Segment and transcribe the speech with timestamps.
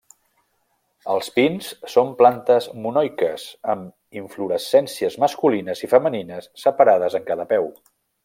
[1.15, 7.71] Els pins són plantes monoiques, amb inflorescències masculines i femenines separades en cada peu.